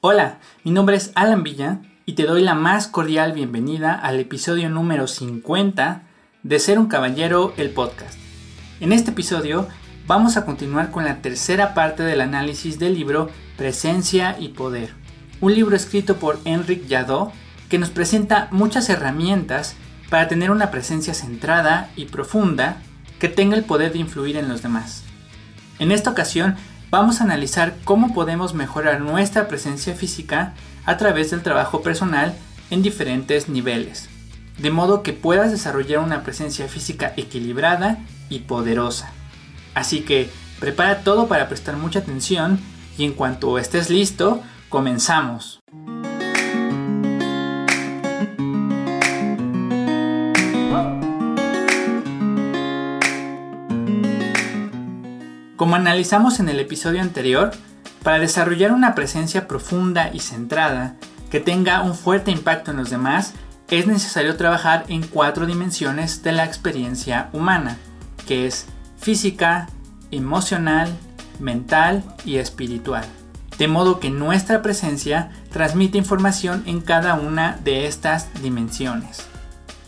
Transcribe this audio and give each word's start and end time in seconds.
Hola, 0.00 0.38
mi 0.62 0.70
nombre 0.70 0.94
es 0.94 1.10
Alan 1.16 1.42
Villa 1.42 1.80
y 2.06 2.12
te 2.12 2.22
doy 2.22 2.40
la 2.40 2.54
más 2.54 2.86
cordial 2.86 3.32
bienvenida 3.32 3.94
al 3.94 4.20
episodio 4.20 4.70
número 4.70 5.08
50 5.08 6.02
de 6.44 6.58
Ser 6.60 6.78
un 6.78 6.86
Caballero, 6.86 7.52
el 7.56 7.70
podcast. 7.70 8.16
En 8.78 8.92
este 8.92 9.10
episodio 9.10 9.66
vamos 10.06 10.36
a 10.36 10.44
continuar 10.44 10.92
con 10.92 11.04
la 11.04 11.20
tercera 11.20 11.74
parte 11.74 12.04
del 12.04 12.20
análisis 12.20 12.78
del 12.78 12.94
libro 12.94 13.28
Presencia 13.56 14.36
y 14.38 14.50
Poder, 14.50 14.90
un 15.40 15.52
libro 15.52 15.74
escrito 15.74 16.14
por 16.18 16.38
Enric 16.44 16.88
Jadot 16.88 17.32
que 17.68 17.80
nos 17.80 17.90
presenta 17.90 18.46
muchas 18.52 18.88
herramientas 18.90 19.74
para 20.10 20.28
tener 20.28 20.52
una 20.52 20.70
presencia 20.70 21.12
centrada 21.12 21.90
y 21.96 22.04
profunda 22.04 22.76
que 23.18 23.28
tenga 23.28 23.56
el 23.56 23.64
poder 23.64 23.92
de 23.92 23.98
influir 23.98 24.36
en 24.36 24.48
los 24.48 24.62
demás. 24.62 25.02
En 25.80 25.90
esta 25.90 26.10
ocasión 26.10 26.54
vamos 26.90 27.20
a 27.20 27.24
analizar 27.24 27.76
cómo 27.84 28.14
podemos 28.14 28.54
mejorar 28.54 29.00
nuestra 29.00 29.48
presencia 29.48 29.94
física 29.94 30.54
a 30.84 30.96
través 30.96 31.30
del 31.30 31.42
trabajo 31.42 31.82
personal 31.82 32.34
en 32.70 32.82
diferentes 32.82 33.48
niveles, 33.48 34.08
de 34.58 34.70
modo 34.70 35.02
que 35.02 35.12
puedas 35.12 35.50
desarrollar 35.50 36.00
una 36.00 36.22
presencia 36.22 36.68
física 36.68 37.12
equilibrada 37.16 37.98
y 38.28 38.40
poderosa. 38.40 39.12
Así 39.74 40.00
que 40.00 40.30
prepara 40.60 41.02
todo 41.02 41.28
para 41.28 41.48
prestar 41.48 41.76
mucha 41.76 42.00
atención 42.00 42.58
y 42.96 43.04
en 43.04 43.12
cuanto 43.12 43.58
estés 43.58 43.90
listo, 43.90 44.42
comenzamos. 44.68 45.60
Como 55.58 55.74
analizamos 55.74 56.38
en 56.38 56.48
el 56.48 56.60
episodio 56.60 57.02
anterior, 57.02 57.50
para 58.04 58.20
desarrollar 58.20 58.70
una 58.70 58.94
presencia 58.94 59.48
profunda 59.48 60.08
y 60.14 60.20
centrada 60.20 60.94
que 61.32 61.40
tenga 61.40 61.82
un 61.82 61.96
fuerte 61.96 62.30
impacto 62.30 62.70
en 62.70 62.76
los 62.76 62.90
demás, 62.90 63.34
es 63.68 63.88
necesario 63.88 64.36
trabajar 64.36 64.84
en 64.86 65.04
cuatro 65.04 65.46
dimensiones 65.46 66.22
de 66.22 66.30
la 66.30 66.44
experiencia 66.44 67.28
humana, 67.32 67.76
que 68.24 68.46
es 68.46 68.66
física, 68.98 69.68
emocional, 70.12 70.96
mental 71.40 72.04
y 72.24 72.36
espiritual. 72.36 73.04
De 73.58 73.66
modo 73.66 73.98
que 73.98 74.10
nuestra 74.10 74.62
presencia 74.62 75.32
transmite 75.50 75.98
información 75.98 76.62
en 76.66 76.80
cada 76.80 77.14
una 77.14 77.58
de 77.64 77.88
estas 77.88 78.28
dimensiones. 78.44 79.26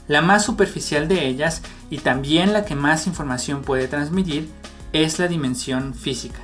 La 0.08 0.20
más 0.20 0.44
superficial 0.44 1.06
de 1.06 1.28
ellas 1.28 1.62
y 1.90 1.98
también 1.98 2.52
la 2.52 2.64
que 2.64 2.74
más 2.74 3.06
información 3.06 3.62
puede 3.62 3.86
transmitir 3.86 4.50
es 4.92 5.18
la 5.18 5.28
dimensión 5.28 5.94
física. 5.94 6.40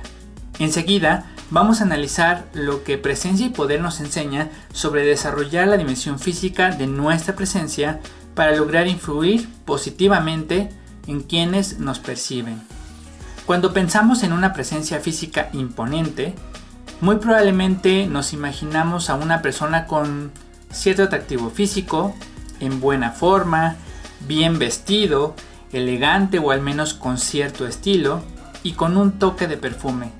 Enseguida 0.59 1.25
vamos 1.49 1.79
a 1.79 1.83
analizar 1.83 2.47
lo 2.53 2.83
que 2.83 2.97
presencia 2.97 3.45
y 3.45 3.49
poder 3.49 3.81
nos 3.81 3.99
enseña 3.99 4.49
sobre 4.73 5.05
desarrollar 5.05 5.67
la 5.67 5.77
dimensión 5.77 6.19
física 6.19 6.71
de 6.71 6.87
nuestra 6.87 7.35
presencia 7.35 7.99
para 8.35 8.55
lograr 8.55 8.87
influir 8.87 9.47
positivamente 9.65 10.69
en 11.07 11.21
quienes 11.21 11.79
nos 11.79 11.99
perciben. 11.99 12.61
Cuando 13.45 13.73
pensamos 13.73 14.23
en 14.23 14.33
una 14.33 14.53
presencia 14.53 14.99
física 14.99 15.49
imponente, 15.53 16.33
muy 16.99 17.17
probablemente 17.17 18.07
nos 18.07 18.33
imaginamos 18.33 19.09
a 19.09 19.15
una 19.15 19.41
persona 19.41 19.85
con 19.85 20.31
cierto 20.71 21.03
atractivo 21.03 21.49
físico, 21.49 22.13
en 22.59 22.81
buena 22.81 23.11
forma, 23.11 23.77
bien 24.27 24.59
vestido, 24.59 25.35
elegante 25.71 26.39
o 26.39 26.51
al 26.51 26.61
menos 26.61 26.93
con 26.93 27.17
cierto 27.17 27.65
estilo, 27.67 28.21
y 28.63 28.73
con 28.73 28.97
un 28.97 29.19
toque 29.19 29.47
de 29.47 29.57
perfume. 29.57 30.11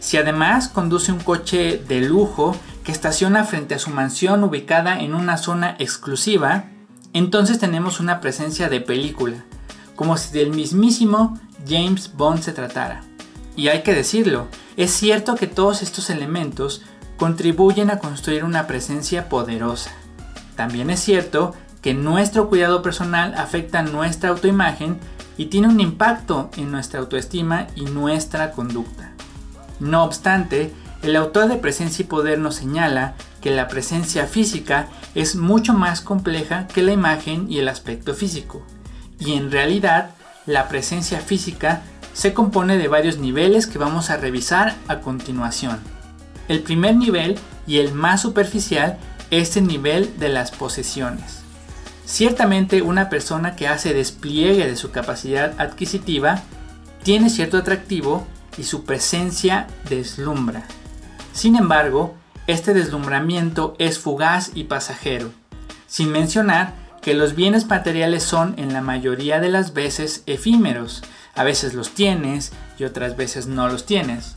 Si 0.00 0.16
además 0.16 0.68
conduce 0.68 1.12
un 1.12 1.20
coche 1.20 1.82
de 1.86 2.00
lujo 2.00 2.56
que 2.84 2.92
estaciona 2.92 3.44
frente 3.44 3.74
a 3.74 3.78
su 3.78 3.90
mansión 3.90 4.42
ubicada 4.42 5.00
en 5.00 5.14
una 5.14 5.36
zona 5.36 5.76
exclusiva, 5.78 6.64
entonces 7.12 7.58
tenemos 7.58 8.00
una 8.00 8.20
presencia 8.20 8.68
de 8.68 8.80
película, 8.80 9.44
como 9.94 10.16
si 10.16 10.36
del 10.36 10.50
mismísimo 10.50 11.38
James 11.68 12.12
Bond 12.16 12.42
se 12.42 12.52
tratara. 12.52 13.02
Y 13.54 13.68
hay 13.68 13.82
que 13.82 13.94
decirlo, 13.94 14.48
es 14.76 14.90
cierto 14.90 15.34
que 15.34 15.46
todos 15.46 15.82
estos 15.82 16.10
elementos 16.10 16.82
contribuyen 17.16 17.90
a 17.90 17.98
construir 17.98 18.44
una 18.44 18.66
presencia 18.66 19.28
poderosa. 19.28 19.92
También 20.56 20.90
es 20.90 21.00
cierto 21.00 21.54
que 21.82 21.94
nuestro 21.94 22.48
cuidado 22.48 22.82
personal 22.82 23.34
afecta 23.36 23.82
nuestra 23.82 24.30
autoimagen 24.30 24.98
y 25.36 25.46
tiene 25.46 25.68
un 25.68 25.80
impacto 25.80 26.50
en 26.56 26.70
nuestra 26.70 27.00
autoestima 27.00 27.66
y 27.74 27.82
nuestra 27.82 28.52
conducta. 28.52 29.12
No 29.80 30.04
obstante, 30.04 30.72
el 31.02 31.16
autor 31.16 31.48
de 31.48 31.56
Presencia 31.56 32.04
y 32.04 32.06
Poder 32.06 32.38
nos 32.38 32.56
señala 32.56 33.14
que 33.40 33.50
la 33.50 33.68
presencia 33.68 34.26
física 34.26 34.88
es 35.14 35.34
mucho 35.34 35.74
más 35.74 36.00
compleja 36.00 36.68
que 36.68 36.82
la 36.82 36.92
imagen 36.92 37.50
y 37.50 37.58
el 37.58 37.68
aspecto 37.68 38.14
físico, 38.14 38.64
y 39.18 39.32
en 39.32 39.50
realidad 39.50 40.10
la 40.46 40.68
presencia 40.68 41.20
física 41.20 41.82
se 42.12 42.34
compone 42.34 42.78
de 42.78 42.88
varios 42.88 43.18
niveles 43.18 43.66
que 43.66 43.78
vamos 43.78 44.10
a 44.10 44.16
revisar 44.16 44.76
a 44.86 45.00
continuación. 45.00 45.80
El 46.48 46.62
primer 46.62 46.96
nivel 46.96 47.38
y 47.66 47.78
el 47.78 47.94
más 47.94 48.20
superficial 48.22 48.98
es 49.30 49.56
el 49.56 49.66
nivel 49.66 50.18
de 50.18 50.28
las 50.28 50.50
posesiones. 50.50 51.41
Ciertamente 52.04 52.82
una 52.82 53.08
persona 53.08 53.56
que 53.56 53.68
hace 53.68 53.94
despliegue 53.94 54.66
de 54.66 54.76
su 54.76 54.90
capacidad 54.90 55.54
adquisitiva 55.60 56.42
tiene 57.02 57.30
cierto 57.30 57.58
atractivo 57.58 58.26
y 58.58 58.64
su 58.64 58.84
presencia 58.84 59.66
deslumbra. 59.88 60.66
Sin 61.32 61.56
embargo, 61.56 62.14
este 62.46 62.74
deslumbramiento 62.74 63.74
es 63.78 63.98
fugaz 63.98 64.50
y 64.54 64.64
pasajero, 64.64 65.30
sin 65.86 66.10
mencionar 66.10 66.74
que 67.00 67.14
los 67.14 67.34
bienes 67.34 67.66
materiales 67.66 68.22
son 68.22 68.54
en 68.58 68.72
la 68.72 68.80
mayoría 68.80 69.40
de 69.40 69.48
las 69.48 69.72
veces 69.74 70.22
efímeros, 70.26 71.02
a 71.34 71.44
veces 71.44 71.74
los 71.74 71.90
tienes 71.90 72.52
y 72.78 72.84
otras 72.84 73.16
veces 73.16 73.46
no 73.46 73.68
los 73.68 73.86
tienes. 73.86 74.36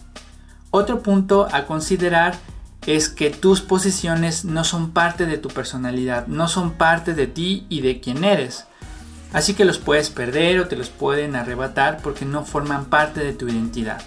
Otro 0.71 1.01
punto 1.01 1.47
a 1.51 1.65
considerar 1.65 2.35
es 2.85 3.09
que 3.09 3.29
tus 3.31 3.61
posesiones 3.61 4.45
no 4.45 4.63
son 4.63 4.91
parte 4.91 5.25
de 5.25 5.37
tu 5.37 5.49
personalidad, 5.49 6.27
no 6.27 6.47
son 6.47 6.73
parte 6.73 7.13
de 7.13 7.27
ti 7.27 7.65
y 7.69 7.81
de 7.81 7.99
quién 7.99 8.23
eres. 8.23 8.65
Así 9.33 9.53
que 9.53 9.65
los 9.65 9.79
puedes 9.79 10.09
perder 10.09 10.59
o 10.59 10.67
te 10.67 10.75
los 10.75 10.89
pueden 10.89 11.35
arrebatar 11.35 11.97
porque 12.01 12.25
no 12.25 12.45
forman 12.45 12.85
parte 12.85 13.21
de 13.21 13.33
tu 13.33 13.47
identidad. 13.47 14.01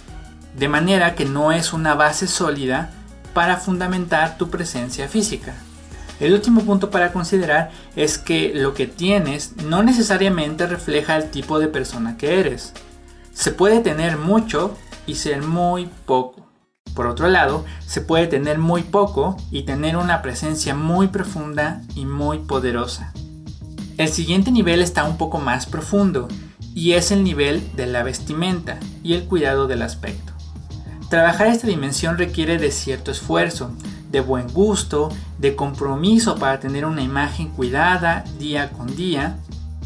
De 0.57 0.69
manera 0.69 1.15
que 1.15 1.25
no 1.25 1.53
es 1.53 1.73
una 1.73 1.95
base 1.95 2.27
sólida 2.27 2.91
para 3.35 3.57
fundamentar 3.57 4.39
tu 4.39 4.49
presencia 4.49 5.09
física. 5.09 5.55
El 6.21 6.33
último 6.33 6.63
punto 6.63 6.91
para 6.91 7.13
considerar 7.13 7.71
es 7.95 8.19
que 8.19 8.53
lo 8.55 8.75
que 8.75 8.87
tienes 8.87 9.57
no 9.57 9.83
necesariamente 9.83 10.67
refleja 10.67 11.17
el 11.17 11.31
tipo 11.31 11.59
de 11.59 11.69
persona 11.69 12.17
que 12.17 12.41
eres. 12.41 12.73
Se 13.33 13.53
puede 13.53 13.81
tener 13.81 14.17
mucho 14.17 14.77
y 15.07 15.17
ser 15.17 15.43
muy 15.43 15.89
poco. 16.07 16.48
Por 16.99 17.07
otro 17.07 17.29
lado, 17.29 17.65
se 17.87 18.01
puede 18.01 18.27
tener 18.27 18.59
muy 18.59 18.83
poco 18.83 19.37
y 19.53 19.63
tener 19.63 19.97
una 19.97 20.21
presencia 20.21 20.75
muy 20.75 21.07
profunda 21.07 21.81
y 21.95 22.07
muy 22.07 22.41
poderosa. 22.41 23.13
El 23.99 24.09
siguiente 24.09 24.51
nivel 24.51 24.83
está 24.83 25.05
un 25.05 25.17
poco 25.17 25.39
más 25.39 25.67
profundo 25.67 26.27
y 26.75 26.95
es 26.95 27.13
el 27.13 27.23
nivel 27.23 27.63
de 27.77 27.87
la 27.87 28.03
vestimenta 28.03 28.81
y 29.05 29.13
el 29.13 29.27
cuidado 29.27 29.69
del 29.69 29.83
aspecto. 29.83 30.33
Trabajar 31.09 31.47
esta 31.47 31.69
dimensión 31.69 32.19
requiere 32.19 32.59
de 32.59 32.73
cierto 32.73 33.13
esfuerzo, 33.13 33.71
de 34.11 34.19
buen 34.19 34.49
gusto, 34.53 35.09
de 35.39 35.55
compromiso 35.55 36.35
para 36.35 36.59
tener 36.59 36.85
una 36.85 37.03
imagen 37.03 37.51
cuidada 37.51 38.25
día 38.41 38.71
con 38.71 38.97
día. 38.97 39.39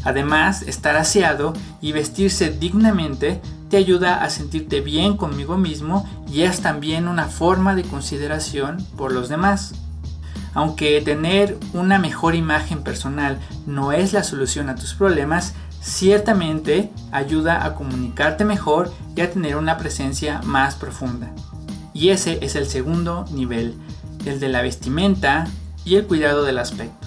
Además, 0.03 0.63
estar 0.63 0.95
aseado 0.97 1.53
y 1.81 1.91
vestirse 1.91 2.49
dignamente 2.49 3.41
te 3.69 3.77
ayuda 3.77 4.23
a 4.23 4.29
sentirte 4.29 4.81
bien 4.81 5.17
conmigo 5.17 5.57
mismo 5.57 6.07
y 6.31 6.41
es 6.41 6.61
también 6.61 7.07
una 7.07 7.25
forma 7.25 7.75
de 7.75 7.83
consideración 7.83 8.85
por 8.97 9.11
los 9.11 9.29
demás. 9.29 9.73
Aunque 10.53 11.01
tener 11.01 11.57
una 11.73 11.97
mejor 11.97 12.35
imagen 12.35 12.83
personal 12.83 13.39
no 13.65 13.91
es 13.91 14.13
la 14.13 14.23
solución 14.23 14.69
a 14.69 14.75
tus 14.75 14.93
problemas, 14.93 15.55
ciertamente 15.81 16.91
ayuda 17.11 17.65
a 17.65 17.73
comunicarte 17.73 18.45
mejor 18.45 18.93
y 19.15 19.21
a 19.21 19.31
tener 19.31 19.55
una 19.55 19.77
presencia 19.77 20.41
más 20.43 20.75
profunda. 20.75 21.31
Y 21.93 22.09
ese 22.09 22.39
es 22.41 22.55
el 22.55 22.67
segundo 22.67 23.25
nivel, 23.31 23.75
el 24.25 24.39
de 24.39 24.49
la 24.49 24.61
vestimenta 24.61 25.47
y 25.85 25.95
el 25.95 26.05
cuidado 26.05 26.43
del 26.43 26.59
aspecto. 26.59 27.02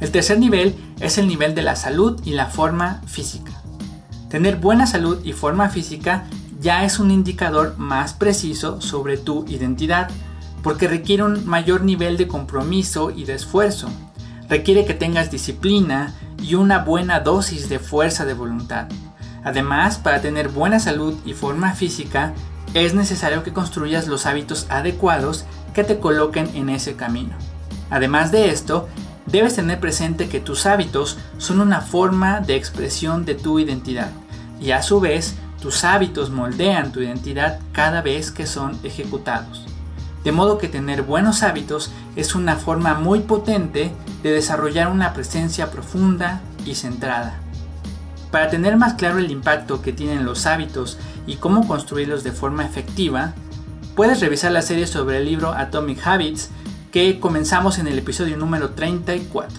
El 0.00 0.10
tercer 0.10 0.38
nivel 0.38 0.76
es 1.00 1.18
el 1.18 1.26
nivel 1.26 1.54
de 1.54 1.62
la 1.62 1.76
salud 1.76 2.20
y 2.24 2.30
la 2.30 2.46
forma 2.46 3.02
física. 3.06 3.52
Tener 4.28 4.56
buena 4.56 4.86
salud 4.86 5.24
y 5.24 5.32
forma 5.32 5.68
física 5.70 6.24
ya 6.60 6.84
es 6.84 6.98
un 6.98 7.10
indicador 7.10 7.76
más 7.78 8.14
preciso 8.14 8.80
sobre 8.80 9.16
tu 9.16 9.44
identidad, 9.48 10.10
porque 10.62 10.88
requiere 10.88 11.22
un 11.22 11.46
mayor 11.46 11.82
nivel 11.82 12.16
de 12.16 12.28
compromiso 12.28 13.10
y 13.10 13.24
de 13.24 13.34
esfuerzo. 13.34 13.88
Requiere 14.48 14.84
que 14.84 14.94
tengas 14.94 15.30
disciplina 15.30 16.14
y 16.42 16.54
una 16.54 16.78
buena 16.78 17.20
dosis 17.20 17.68
de 17.68 17.78
fuerza 17.78 18.24
de 18.24 18.34
voluntad. 18.34 18.88
Además, 19.44 19.98
para 19.98 20.20
tener 20.20 20.48
buena 20.48 20.80
salud 20.80 21.14
y 21.24 21.32
forma 21.32 21.74
física, 21.74 22.34
es 22.74 22.94
necesario 22.94 23.42
que 23.42 23.52
construyas 23.52 24.08
los 24.08 24.26
hábitos 24.26 24.66
adecuados 24.68 25.44
que 25.74 25.84
te 25.84 25.98
coloquen 25.98 26.50
en 26.54 26.68
ese 26.68 26.96
camino. 26.96 27.34
Además 27.90 28.30
de 28.30 28.50
esto, 28.50 28.88
debes 29.30 29.54
tener 29.54 29.78
presente 29.78 30.28
que 30.28 30.40
tus 30.40 30.66
hábitos 30.66 31.18
son 31.38 31.60
una 31.60 31.80
forma 31.80 32.40
de 32.40 32.56
expresión 32.56 33.24
de 33.24 33.34
tu 33.34 33.58
identidad 33.58 34.10
y 34.60 34.70
a 34.70 34.82
su 34.82 35.00
vez 35.00 35.36
tus 35.60 35.84
hábitos 35.84 36.30
moldean 36.30 36.92
tu 36.92 37.00
identidad 37.00 37.60
cada 37.72 38.00
vez 38.00 38.30
que 38.30 38.46
son 38.46 38.78
ejecutados. 38.82 39.66
De 40.24 40.32
modo 40.32 40.58
que 40.58 40.68
tener 40.68 41.02
buenos 41.02 41.42
hábitos 41.42 41.90
es 42.16 42.34
una 42.34 42.56
forma 42.56 42.94
muy 42.94 43.20
potente 43.20 43.92
de 44.22 44.32
desarrollar 44.32 44.88
una 44.88 45.12
presencia 45.12 45.70
profunda 45.70 46.40
y 46.64 46.74
centrada. 46.74 47.38
Para 48.30 48.50
tener 48.50 48.76
más 48.76 48.94
claro 48.94 49.18
el 49.18 49.30
impacto 49.30 49.80
que 49.80 49.92
tienen 49.92 50.24
los 50.24 50.46
hábitos 50.46 50.98
y 51.26 51.36
cómo 51.36 51.66
construirlos 51.66 52.24
de 52.24 52.32
forma 52.32 52.64
efectiva, 52.64 53.34
puedes 53.94 54.20
revisar 54.20 54.52
la 54.52 54.62
serie 54.62 54.86
sobre 54.86 55.18
el 55.18 55.24
libro 55.24 55.52
Atomic 55.52 56.06
Habits 56.06 56.50
que 56.90 57.20
comenzamos 57.20 57.78
en 57.78 57.86
el 57.86 57.98
episodio 57.98 58.36
número 58.36 58.70
34. 58.70 59.58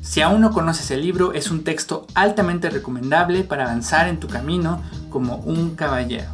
Si 0.00 0.22
aún 0.22 0.40
no 0.40 0.52
conoces 0.52 0.90
el 0.90 1.02
libro, 1.02 1.32
es 1.32 1.50
un 1.50 1.64
texto 1.64 2.06
altamente 2.14 2.70
recomendable 2.70 3.44
para 3.44 3.64
avanzar 3.64 4.08
en 4.08 4.18
tu 4.18 4.28
camino 4.28 4.82
como 5.10 5.36
un 5.36 5.74
caballero. 5.76 6.30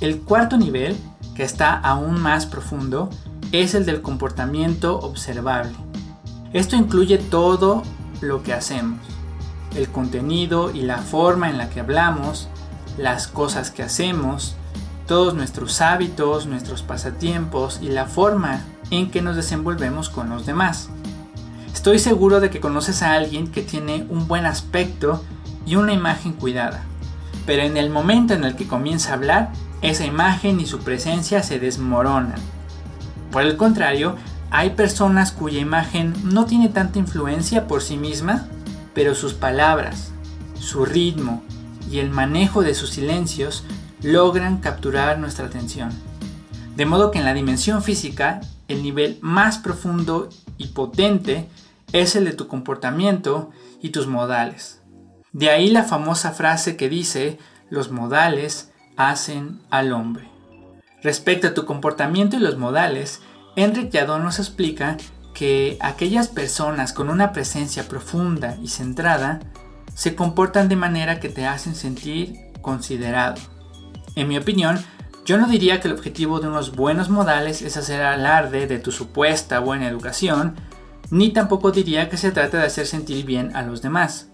El 0.00 0.20
cuarto 0.20 0.56
nivel, 0.56 0.96
que 1.34 1.44
está 1.44 1.74
aún 1.74 2.20
más 2.20 2.46
profundo, 2.46 3.10
es 3.52 3.74
el 3.74 3.86
del 3.86 4.02
comportamiento 4.02 4.98
observable. 4.98 5.72
Esto 6.52 6.76
incluye 6.76 7.18
todo 7.18 7.82
lo 8.20 8.42
que 8.42 8.52
hacemos, 8.52 9.00
el 9.74 9.88
contenido 9.88 10.70
y 10.72 10.82
la 10.82 10.98
forma 10.98 11.48
en 11.48 11.58
la 11.58 11.70
que 11.70 11.80
hablamos, 11.80 12.48
las 12.98 13.28
cosas 13.28 13.70
que 13.70 13.82
hacemos, 13.82 14.56
todos 15.06 15.34
nuestros 15.34 15.80
hábitos, 15.80 16.46
nuestros 16.46 16.82
pasatiempos 16.82 17.78
y 17.80 17.88
la 17.88 18.06
forma 18.06 18.62
en 18.90 19.10
que 19.10 19.22
nos 19.22 19.36
desenvolvemos 19.36 20.08
con 20.08 20.30
los 20.30 20.46
demás. 20.46 20.90
Estoy 21.72 21.98
seguro 21.98 22.40
de 22.40 22.50
que 22.50 22.60
conoces 22.60 23.02
a 23.02 23.12
alguien 23.12 23.48
que 23.48 23.62
tiene 23.62 24.06
un 24.08 24.26
buen 24.26 24.46
aspecto 24.46 25.24
y 25.64 25.76
una 25.76 25.92
imagen 25.92 26.32
cuidada, 26.32 26.82
pero 27.46 27.62
en 27.62 27.76
el 27.76 27.90
momento 27.90 28.34
en 28.34 28.44
el 28.44 28.56
que 28.56 28.66
comienza 28.66 29.10
a 29.10 29.14
hablar, 29.14 29.52
esa 29.80 30.04
imagen 30.04 30.60
y 30.60 30.66
su 30.66 30.80
presencia 30.80 31.42
se 31.42 31.60
desmoronan. 31.60 32.40
Por 33.30 33.42
el 33.42 33.56
contrario, 33.56 34.16
hay 34.50 34.70
personas 34.70 35.30
cuya 35.32 35.60
imagen 35.60 36.14
no 36.24 36.46
tiene 36.46 36.68
tanta 36.68 36.98
influencia 36.98 37.66
por 37.66 37.82
sí 37.82 37.96
misma, 37.96 38.48
pero 38.94 39.14
sus 39.14 39.34
palabras, 39.34 40.10
su 40.58 40.84
ritmo 40.84 41.42
y 41.90 41.98
el 41.98 42.10
manejo 42.10 42.62
de 42.62 42.74
sus 42.74 42.90
silencios 42.90 43.64
logran 44.02 44.58
capturar 44.58 45.18
nuestra 45.18 45.46
atención. 45.46 45.90
De 46.76 46.86
modo 46.86 47.10
que 47.10 47.18
en 47.18 47.24
la 47.24 47.34
dimensión 47.34 47.82
física, 47.82 48.40
el 48.68 48.82
nivel 48.82 49.18
más 49.20 49.58
profundo 49.58 50.28
y 50.56 50.68
potente 50.68 51.48
es 51.92 52.16
el 52.16 52.26
de 52.26 52.32
tu 52.32 52.46
comportamiento 52.46 53.50
y 53.80 53.90
tus 53.90 54.06
modales. 54.06 54.82
De 55.32 55.50
ahí 55.50 55.70
la 55.70 55.84
famosa 55.84 56.32
frase 56.32 56.76
que 56.76 56.88
dice, 56.88 57.38
los 57.70 57.90
modales 57.90 58.72
hacen 58.96 59.60
al 59.70 59.92
hombre. 59.92 60.28
Respecto 61.02 61.48
a 61.48 61.54
tu 61.54 61.64
comportamiento 61.64 62.36
y 62.36 62.40
los 62.40 62.58
modales, 62.58 63.20
Enric 63.56 63.90
Yadon 63.90 64.22
nos 64.22 64.38
explica 64.38 64.96
que 65.34 65.78
aquellas 65.80 66.28
personas 66.28 66.92
con 66.92 67.08
una 67.08 67.32
presencia 67.32 67.88
profunda 67.88 68.56
y 68.62 68.68
centrada 68.68 69.40
se 69.94 70.14
comportan 70.14 70.68
de 70.68 70.76
manera 70.76 71.20
que 71.20 71.28
te 71.28 71.46
hacen 71.46 71.74
sentir 71.74 72.34
considerado. 72.60 73.40
En 74.16 74.28
mi 74.28 74.36
opinión, 74.36 74.78
yo 75.28 75.36
no 75.36 75.46
diría 75.46 75.78
que 75.78 75.88
el 75.88 75.94
objetivo 75.94 76.40
de 76.40 76.48
unos 76.48 76.74
buenos 76.74 77.10
modales 77.10 77.60
es 77.60 77.76
hacer 77.76 78.00
alarde 78.00 78.66
de 78.66 78.78
tu 78.78 78.92
supuesta 78.92 79.58
buena 79.58 79.86
educación, 79.86 80.56
ni 81.10 81.34
tampoco 81.34 81.70
diría 81.70 82.08
que 82.08 82.16
se 82.16 82.30
trata 82.30 82.56
de 82.56 82.64
hacer 82.64 82.86
sentir 82.86 83.26
bien 83.26 83.54
a 83.54 83.60
los 83.60 83.82
demás. 83.82 84.30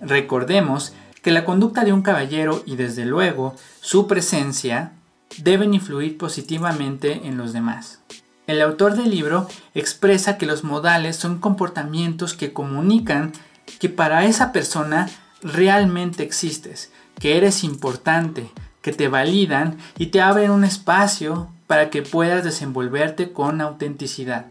Recordemos 0.00 0.94
que 1.20 1.32
la 1.32 1.44
conducta 1.44 1.84
de 1.84 1.92
un 1.92 2.00
caballero 2.00 2.62
y 2.64 2.76
desde 2.76 3.04
luego 3.04 3.56
su 3.80 4.06
presencia 4.06 4.92
deben 5.36 5.74
influir 5.74 6.16
positivamente 6.16 7.26
en 7.26 7.36
los 7.36 7.52
demás. 7.52 8.00
El 8.46 8.62
autor 8.62 8.96
del 8.96 9.10
libro 9.10 9.46
expresa 9.74 10.38
que 10.38 10.46
los 10.46 10.64
modales 10.64 11.16
son 11.16 11.40
comportamientos 11.40 12.32
que 12.32 12.54
comunican 12.54 13.32
que 13.78 13.90
para 13.90 14.24
esa 14.24 14.52
persona 14.52 15.10
realmente 15.42 16.22
existes, 16.22 16.90
que 17.20 17.36
eres 17.36 17.64
importante, 17.64 18.50
que 18.82 18.92
te 18.92 19.08
validan 19.08 19.78
y 19.98 20.06
te 20.06 20.20
abren 20.20 20.50
un 20.50 20.64
espacio 20.64 21.50
para 21.66 21.90
que 21.90 22.02
puedas 22.02 22.44
desenvolverte 22.44 23.32
con 23.32 23.60
autenticidad. 23.60 24.46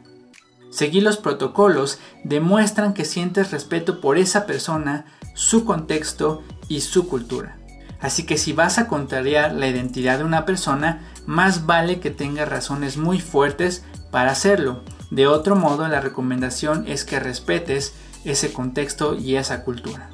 Seguir 0.70 1.04
los 1.04 1.18
protocolos 1.18 2.00
demuestran 2.24 2.94
que 2.94 3.06
sientes 3.06 3.52
respeto 3.52 4.02
por 4.02 4.18
esa 4.18 4.46
persona, 4.46 5.06
su 5.34 5.66
contexto 5.66 6.44
y 6.68 6.82
su 6.82 7.08
cultura. 7.08 7.58
Así 8.00 8.26
que 8.26 8.38
si 8.38 8.54
vas 8.54 8.78
a 8.78 8.88
contrariar 8.88 9.54
la 9.54 9.68
identidad 9.68 10.20
de 10.20 10.24
una 10.24 10.46
persona, 10.46 11.02
más 11.26 11.66
vale 11.66 12.00
que 12.00 12.12
tengas 12.12 12.48
razones 12.48 12.98
muy 12.98 13.20
fuertes 13.20 13.84
para 14.12 14.32
hacerlo. 14.32 14.84
De 15.10 15.26
otro 15.26 15.56
modo, 15.56 15.88
la 15.88 16.02
recomendación 16.02 16.86
es 16.88 17.06
que 17.06 17.20
respetes 17.20 17.94
ese 18.24 18.52
contexto 18.52 19.16
y 19.16 19.36
esa 19.36 19.64
cultura. 19.64 20.10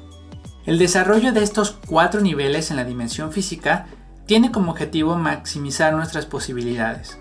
El 0.66 0.78
desarrollo 0.78 1.32
de 1.32 1.42
estos 1.42 1.76
cuatro 1.86 2.22
niveles 2.22 2.70
en 2.70 2.76
la 2.76 2.84
dimensión 2.84 3.32
física 3.32 3.86
tiene 4.26 4.52
como 4.52 4.72
objetivo 4.72 5.16
maximizar 5.16 5.94
nuestras 5.94 6.26
posibilidades 6.26 7.18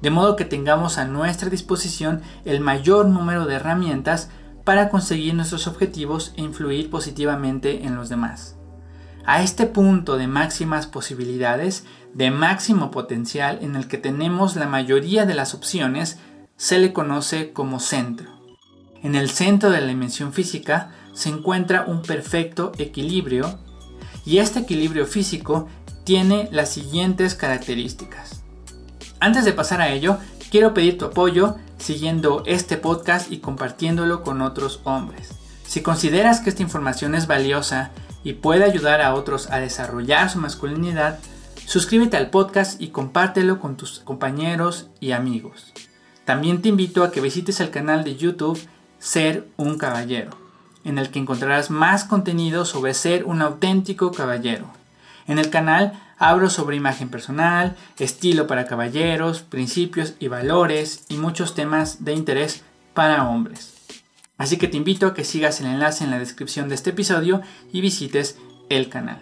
de 0.00 0.10
modo 0.10 0.36
que 0.36 0.44
tengamos 0.44 0.98
a 0.98 1.04
nuestra 1.04 1.48
disposición 1.48 2.22
el 2.44 2.60
mayor 2.60 3.06
número 3.06 3.46
de 3.46 3.54
herramientas 3.54 4.30
para 4.64 4.88
conseguir 4.88 5.34
nuestros 5.34 5.66
objetivos 5.66 6.32
e 6.36 6.42
influir 6.42 6.90
positivamente 6.90 7.84
en 7.84 7.96
los 7.96 8.08
demás. 8.08 8.56
A 9.24 9.42
este 9.42 9.66
punto 9.66 10.16
de 10.16 10.28
máximas 10.28 10.86
posibilidades, 10.86 11.84
de 12.14 12.30
máximo 12.30 12.90
potencial 12.90 13.58
en 13.62 13.74
el 13.74 13.88
que 13.88 13.98
tenemos 13.98 14.54
la 14.56 14.66
mayoría 14.66 15.26
de 15.26 15.34
las 15.34 15.54
opciones, 15.54 16.18
se 16.56 16.78
le 16.78 16.92
conoce 16.92 17.52
como 17.52 17.80
centro. 17.80 18.30
En 19.02 19.14
el 19.14 19.30
centro 19.30 19.70
de 19.70 19.80
la 19.80 19.88
dimensión 19.88 20.32
física 20.32 20.92
se 21.12 21.28
encuentra 21.28 21.84
un 21.86 22.02
perfecto 22.02 22.72
equilibrio 22.78 23.58
y 24.24 24.38
este 24.38 24.60
equilibrio 24.60 25.06
físico 25.06 25.68
tiene 26.06 26.48
las 26.52 26.70
siguientes 26.70 27.34
características. 27.34 28.44
Antes 29.18 29.44
de 29.44 29.52
pasar 29.52 29.80
a 29.80 29.88
ello, 29.88 30.18
quiero 30.52 30.72
pedir 30.72 30.98
tu 30.98 31.06
apoyo 31.06 31.56
siguiendo 31.78 32.44
este 32.46 32.76
podcast 32.76 33.32
y 33.32 33.38
compartiéndolo 33.38 34.22
con 34.22 34.40
otros 34.40 34.80
hombres. 34.84 35.30
Si 35.66 35.82
consideras 35.82 36.40
que 36.40 36.48
esta 36.48 36.62
información 36.62 37.16
es 37.16 37.26
valiosa 37.26 37.90
y 38.22 38.34
puede 38.34 38.62
ayudar 38.62 39.00
a 39.00 39.14
otros 39.14 39.50
a 39.50 39.58
desarrollar 39.58 40.30
su 40.30 40.38
masculinidad, 40.38 41.18
suscríbete 41.66 42.16
al 42.16 42.30
podcast 42.30 42.80
y 42.80 42.90
compártelo 42.90 43.58
con 43.58 43.76
tus 43.76 43.98
compañeros 43.98 44.86
y 45.00 45.10
amigos. 45.10 45.72
También 46.24 46.62
te 46.62 46.68
invito 46.68 47.02
a 47.02 47.10
que 47.10 47.20
visites 47.20 47.58
el 47.58 47.70
canal 47.70 48.04
de 48.04 48.14
YouTube 48.14 48.60
Ser 49.00 49.48
un 49.56 49.76
Caballero, 49.76 50.30
en 50.84 50.98
el 50.98 51.10
que 51.10 51.18
encontrarás 51.18 51.68
más 51.68 52.04
contenido 52.04 52.64
sobre 52.64 52.94
ser 52.94 53.24
un 53.24 53.42
auténtico 53.42 54.12
caballero. 54.12 54.85
En 55.26 55.38
el 55.38 55.50
canal 55.50 55.92
Hablo 56.18 56.48
sobre 56.48 56.76
imagen 56.76 57.10
personal, 57.10 57.76
estilo 57.98 58.46
para 58.46 58.64
caballeros, 58.64 59.42
principios 59.42 60.14
y 60.18 60.28
valores 60.28 61.04
y 61.10 61.18
muchos 61.18 61.54
temas 61.54 62.04
de 62.04 62.14
interés 62.14 62.62
para 62.94 63.28
hombres. 63.28 63.74
Así 64.38 64.56
que 64.56 64.68
te 64.68 64.78
invito 64.78 65.06
a 65.06 65.14
que 65.14 65.24
sigas 65.24 65.60
el 65.60 65.66
enlace 65.66 66.04
en 66.04 66.10
la 66.10 66.18
descripción 66.18 66.68
de 66.68 66.74
este 66.74 66.90
episodio 66.90 67.42
y 67.70 67.82
visites 67.82 68.38
el 68.70 68.88
canal. 68.88 69.20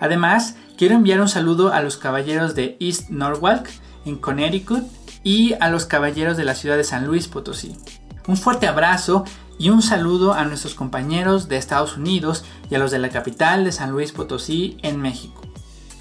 Además, 0.00 0.56
quiero 0.76 0.96
enviar 0.96 1.20
un 1.20 1.28
saludo 1.28 1.72
a 1.72 1.82
los 1.82 1.96
caballeros 1.96 2.56
de 2.56 2.76
East 2.80 3.10
Norwalk 3.10 3.68
en 4.04 4.16
Connecticut 4.16 4.84
y 5.22 5.54
a 5.60 5.70
los 5.70 5.86
caballeros 5.86 6.36
de 6.36 6.44
la 6.44 6.56
ciudad 6.56 6.76
de 6.76 6.84
San 6.84 7.06
Luis 7.06 7.28
Potosí. 7.28 7.76
Un 8.26 8.36
fuerte 8.36 8.66
abrazo 8.66 9.24
y 9.58 9.70
un 9.70 9.82
saludo 9.82 10.32
a 10.32 10.44
nuestros 10.44 10.74
compañeros 10.74 11.48
de 11.48 11.56
Estados 11.56 11.96
Unidos 11.96 12.44
y 12.70 12.76
a 12.76 12.78
los 12.78 12.90
de 12.90 13.00
la 13.00 13.10
capital 13.10 13.64
de 13.64 13.72
San 13.72 13.90
Luis 13.90 14.12
Potosí 14.12 14.78
en 14.82 15.00
México. 15.00 15.42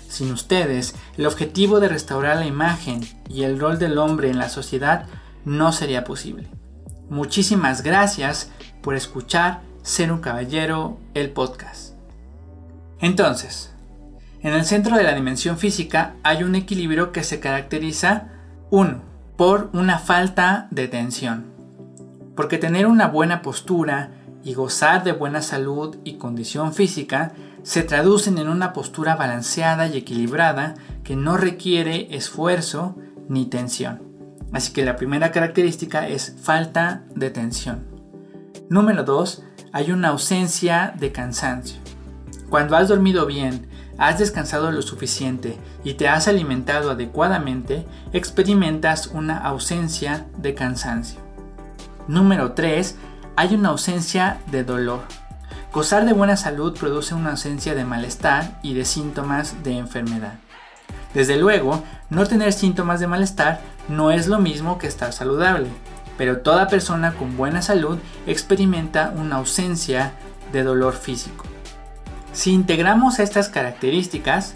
Sin 0.07 0.31
ustedes, 0.31 0.95
el 1.17 1.25
objetivo 1.25 1.79
de 1.79 1.89
restaurar 1.89 2.37
la 2.37 2.45
imagen 2.45 3.01
y 3.27 3.43
el 3.43 3.59
rol 3.59 3.79
del 3.79 3.97
hombre 3.97 4.29
en 4.29 4.37
la 4.37 4.49
sociedad 4.49 5.07
no 5.43 5.71
sería 5.71 6.03
posible. 6.03 6.47
Muchísimas 7.09 7.83
gracias 7.83 8.51
por 8.81 8.95
escuchar 8.95 9.61
Ser 9.81 10.11
un 10.11 10.19
Caballero, 10.19 10.99
el 11.13 11.31
podcast. 11.31 11.93
Entonces, 12.99 13.73
en 14.41 14.53
el 14.53 14.65
centro 14.65 14.95
de 14.97 15.03
la 15.03 15.13
dimensión 15.13 15.57
física 15.57 16.15
hay 16.23 16.43
un 16.43 16.55
equilibrio 16.55 17.11
que 17.11 17.23
se 17.23 17.39
caracteriza, 17.39 18.29
1. 18.69 19.01
por 19.35 19.69
una 19.73 19.99
falta 19.99 20.67
de 20.71 20.87
tensión. 20.87 21.56
Porque 22.37 22.59
tener 22.59 22.85
una 22.85 23.07
buena 23.07 23.41
postura 23.41 24.11
y 24.43 24.53
gozar 24.53 25.03
de 25.03 25.11
buena 25.11 25.41
salud 25.41 25.97
y 26.03 26.13
condición 26.13 26.73
física 26.73 27.33
se 27.63 27.81
traducen 27.83 28.37
en 28.37 28.47
una 28.47 28.71
postura 28.71 29.15
balanceada 29.15 29.87
y 29.87 29.97
equilibrada 29.97 30.75
que 31.03 31.15
no 31.15 31.35
requiere 31.35 32.15
esfuerzo 32.15 32.95
ni 33.27 33.47
tensión. 33.47 34.03
Así 34.53 34.71
que 34.71 34.85
la 34.85 34.95
primera 34.95 35.31
característica 35.31 36.07
es 36.07 36.37
falta 36.41 37.03
de 37.13 37.31
tensión. 37.31 37.85
Número 38.69 39.03
2. 39.03 39.43
Hay 39.73 39.91
una 39.91 40.09
ausencia 40.09 40.93
de 40.97 41.11
cansancio. 41.11 41.79
Cuando 42.49 42.77
has 42.77 42.87
dormido 42.87 43.25
bien, 43.25 43.67
has 43.97 44.19
descansado 44.19 44.71
lo 44.71 44.83
suficiente 44.83 45.57
y 45.83 45.95
te 45.95 46.07
has 46.07 46.27
alimentado 46.27 46.91
adecuadamente, 46.91 47.85
experimentas 48.13 49.07
una 49.07 49.39
ausencia 49.39 50.27
de 50.37 50.53
cansancio. 50.53 51.26
Número 52.07 52.53
3. 52.53 52.95
Hay 53.35 53.53
una 53.53 53.69
ausencia 53.69 54.39
de 54.49 54.63
dolor. 54.63 55.01
Gozar 55.73 56.05
de 56.05 56.13
buena 56.13 56.37
salud 56.37 56.77
produce 56.77 57.13
una 57.13 57.31
ausencia 57.31 57.75
de 57.75 57.83
malestar 57.83 58.59
y 58.63 58.73
de 58.73 58.85
síntomas 58.85 59.61
de 59.63 59.77
enfermedad. 59.77 60.35
Desde 61.13 61.35
luego, 61.35 61.83
no 62.09 62.25
tener 62.25 62.53
síntomas 62.53 63.01
de 63.01 63.07
malestar 63.07 63.59
no 63.89 64.11
es 64.11 64.27
lo 64.27 64.39
mismo 64.39 64.77
que 64.77 64.87
estar 64.87 65.11
saludable, 65.11 65.67
pero 66.17 66.39
toda 66.39 66.69
persona 66.69 67.13
con 67.13 67.35
buena 67.35 67.61
salud 67.61 67.97
experimenta 68.25 69.13
una 69.15 69.35
ausencia 69.35 70.13
de 70.53 70.63
dolor 70.63 70.93
físico. 70.93 71.43
Si 72.31 72.51
integramos 72.51 73.19
estas 73.19 73.49
características, 73.49 74.53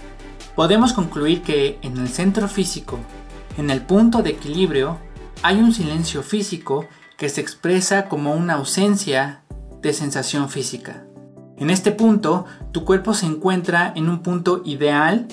podemos 0.56 0.94
concluir 0.94 1.42
que 1.42 1.80
en 1.82 1.98
el 1.98 2.08
centro 2.08 2.48
físico, 2.48 3.00
en 3.58 3.70
el 3.70 3.82
punto 3.82 4.24
de 4.24 4.30
equilibrio, 4.30 4.98
hay 5.44 5.58
un 5.58 5.74
silencio 5.74 6.24
físico 6.24 6.88
que 7.22 7.30
se 7.30 7.40
expresa 7.40 8.06
como 8.06 8.34
una 8.34 8.56
ausencia 8.56 9.42
de 9.84 9.94
sensación 9.94 10.50
física. 10.50 11.04
En 11.56 11.70
este 11.70 11.92
punto, 11.92 12.46
tu 12.72 12.84
cuerpo 12.84 13.14
se 13.14 13.28
encuentra 13.28 13.94
en 13.96 14.10
un 14.10 14.24
punto 14.24 14.64
ideal 14.66 15.28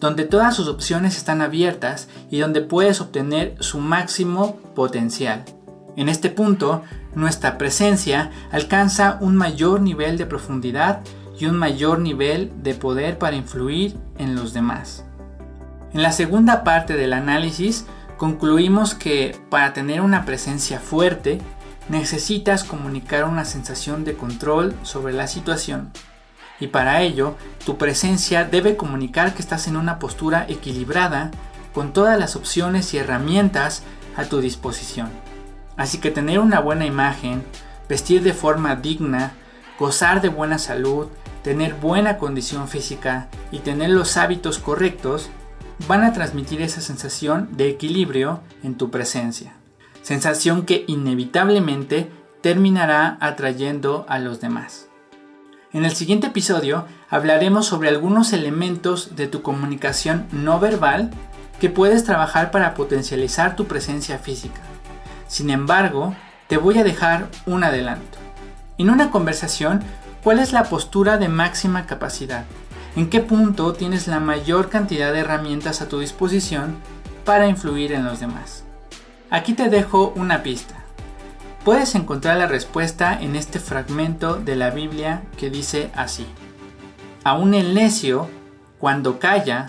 donde 0.00 0.24
todas 0.24 0.56
sus 0.56 0.66
opciones 0.66 1.16
están 1.16 1.40
abiertas 1.40 2.08
y 2.28 2.40
donde 2.40 2.60
puedes 2.60 3.00
obtener 3.00 3.54
su 3.60 3.78
máximo 3.78 4.56
potencial. 4.74 5.44
En 5.94 6.08
este 6.08 6.28
punto, 6.28 6.82
nuestra 7.14 7.56
presencia 7.56 8.32
alcanza 8.50 9.18
un 9.20 9.36
mayor 9.36 9.80
nivel 9.80 10.18
de 10.18 10.26
profundidad 10.26 11.02
y 11.38 11.46
un 11.46 11.56
mayor 11.56 12.00
nivel 12.00 12.50
de 12.64 12.74
poder 12.74 13.16
para 13.16 13.36
influir 13.36 13.96
en 14.18 14.34
los 14.34 14.54
demás. 14.54 15.04
En 15.92 16.02
la 16.02 16.10
segunda 16.10 16.64
parte 16.64 16.96
del 16.96 17.12
análisis 17.12 17.86
concluimos 18.18 18.94
que 18.94 19.40
para 19.48 19.72
tener 19.72 20.02
una 20.02 20.26
presencia 20.26 20.80
fuerte 20.80 21.40
necesitas 21.88 22.64
comunicar 22.64 23.24
una 23.24 23.46
sensación 23.46 24.04
de 24.04 24.14
control 24.14 24.74
sobre 24.82 25.14
la 25.14 25.26
situación 25.26 25.90
y 26.60 26.68
para 26.68 27.02
ello 27.02 27.36
tu 27.64 27.78
presencia 27.78 28.44
debe 28.44 28.76
comunicar 28.76 29.34
que 29.34 29.42
estás 29.42 29.68
en 29.68 29.76
una 29.76 29.98
postura 29.98 30.46
equilibrada 30.48 31.30
con 31.72 31.92
todas 31.92 32.18
las 32.18 32.36
opciones 32.36 32.92
y 32.92 32.98
herramientas 32.98 33.82
a 34.16 34.24
tu 34.24 34.40
disposición. 34.40 35.10
Así 35.76 35.98
que 35.98 36.10
tener 36.10 36.40
una 36.40 36.60
buena 36.60 36.86
imagen, 36.86 37.44
vestir 37.88 38.22
de 38.22 38.32
forma 38.32 38.74
digna, 38.74 39.32
gozar 39.78 40.20
de 40.20 40.28
buena 40.28 40.58
salud, 40.58 41.06
tener 41.44 41.74
buena 41.74 42.18
condición 42.18 42.66
física 42.66 43.28
y 43.52 43.60
tener 43.60 43.90
los 43.90 44.16
hábitos 44.16 44.58
correctos 44.58 45.30
van 45.86 46.04
a 46.04 46.12
transmitir 46.12 46.62
esa 46.62 46.80
sensación 46.80 47.48
de 47.52 47.68
equilibrio 47.68 48.40
en 48.62 48.76
tu 48.76 48.90
presencia. 48.90 49.54
Sensación 50.02 50.64
que 50.64 50.84
inevitablemente 50.86 52.10
terminará 52.40 53.18
atrayendo 53.20 54.06
a 54.08 54.18
los 54.18 54.40
demás. 54.40 54.88
En 55.72 55.84
el 55.84 55.92
siguiente 55.92 56.28
episodio 56.28 56.86
hablaremos 57.10 57.66
sobre 57.66 57.88
algunos 57.88 58.32
elementos 58.32 59.16
de 59.16 59.28
tu 59.28 59.42
comunicación 59.42 60.26
no 60.32 60.58
verbal 60.58 61.10
que 61.60 61.68
puedes 61.68 62.04
trabajar 62.04 62.50
para 62.50 62.74
potencializar 62.74 63.56
tu 63.56 63.66
presencia 63.66 64.18
física. 64.18 64.60
Sin 65.26 65.50
embargo, 65.50 66.14
te 66.46 66.56
voy 66.56 66.78
a 66.78 66.84
dejar 66.84 67.28
un 67.44 67.64
adelanto. 67.64 68.18
En 68.78 68.90
una 68.90 69.10
conversación 69.10 69.84
¿Cuál 70.22 70.40
es 70.40 70.52
la 70.52 70.64
postura 70.64 71.16
de 71.16 71.28
máxima 71.28 71.86
capacidad? 71.86 72.44
¿En 72.98 73.10
qué 73.10 73.20
punto 73.20 73.74
tienes 73.74 74.08
la 74.08 74.18
mayor 74.18 74.70
cantidad 74.70 75.12
de 75.12 75.20
herramientas 75.20 75.80
a 75.80 75.88
tu 75.88 76.00
disposición 76.00 76.74
para 77.24 77.46
influir 77.46 77.92
en 77.92 78.04
los 78.04 78.18
demás? 78.18 78.64
Aquí 79.30 79.52
te 79.52 79.68
dejo 79.68 80.12
una 80.16 80.42
pista. 80.42 80.84
Puedes 81.64 81.94
encontrar 81.94 82.38
la 82.38 82.48
respuesta 82.48 83.16
en 83.16 83.36
este 83.36 83.60
fragmento 83.60 84.34
de 84.34 84.56
la 84.56 84.70
Biblia 84.70 85.22
que 85.38 85.48
dice 85.48 85.92
así. 85.94 86.26
Aún 87.22 87.54
el 87.54 87.72
necio, 87.72 88.28
cuando 88.80 89.20
calla, 89.20 89.68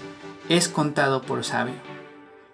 es 0.50 0.68
contado 0.68 1.22
por 1.22 1.44
sabio. 1.44 1.76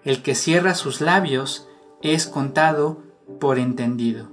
El 0.04 0.20
que 0.20 0.34
cierra 0.34 0.74
sus 0.74 1.00
labios 1.00 1.68
es 2.02 2.26
contado 2.26 3.02
por 3.40 3.58
entendido. 3.58 4.30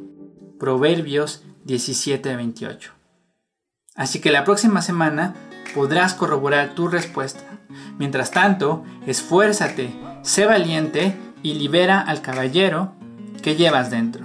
Proverbios 0.59 1.45
17:28. 1.63 2.91
Así 3.95 4.19
que 4.19 4.31
la 4.31 4.43
próxima 4.43 4.81
semana 4.81 5.35
podrás 5.73 6.13
corroborar 6.13 6.75
tu 6.75 6.87
respuesta. 6.87 7.43
Mientras 7.97 8.31
tanto, 8.31 8.83
esfuérzate, 9.05 9.93
sé 10.21 10.45
valiente 10.45 11.15
y 11.41 11.55
libera 11.55 11.99
al 11.99 12.21
caballero 12.21 12.93
que 13.41 13.55
llevas 13.55 13.91
dentro. 13.91 14.22